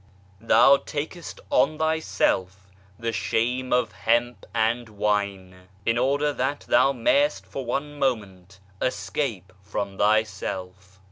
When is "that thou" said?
6.33-6.91